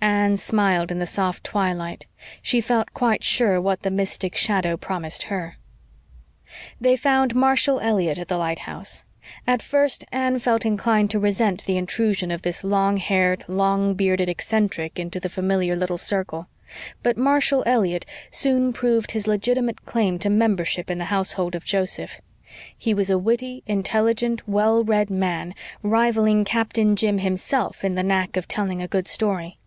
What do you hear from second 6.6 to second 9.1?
They found Marshall Elliott at the lighthouse.